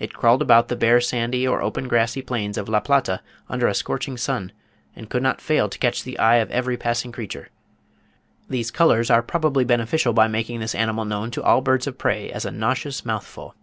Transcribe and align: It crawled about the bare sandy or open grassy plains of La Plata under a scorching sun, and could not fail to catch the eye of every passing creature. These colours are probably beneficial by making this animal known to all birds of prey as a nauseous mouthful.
It 0.00 0.12
crawled 0.12 0.42
about 0.42 0.66
the 0.66 0.74
bare 0.74 1.00
sandy 1.00 1.46
or 1.46 1.62
open 1.62 1.86
grassy 1.86 2.20
plains 2.20 2.58
of 2.58 2.68
La 2.68 2.80
Plata 2.80 3.22
under 3.48 3.68
a 3.68 3.76
scorching 3.76 4.16
sun, 4.16 4.50
and 4.96 5.08
could 5.08 5.22
not 5.22 5.40
fail 5.40 5.68
to 5.68 5.78
catch 5.78 6.02
the 6.02 6.18
eye 6.18 6.38
of 6.38 6.50
every 6.50 6.76
passing 6.76 7.12
creature. 7.12 7.48
These 8.50 8.72
colours 8.72 9.08
are 9.08 9.22
probably 9.22 9.64
beneficial 9.64 10.12
by 10.12 10.26
making 10.26 10.58
this 10.58 10.74
animal 10.74 11.04
known 11.04 11.30
to 11.30 11.42
all 11.44 11.60
birds 11.60 11.86
of 11.86 11.96
prey 11.96 12.28
as 12.32 12.44
a 12.44 12.50
nauseous 12.50 13.04
mouthful. 13.06 13.54